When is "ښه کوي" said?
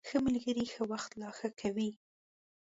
1.37-1.89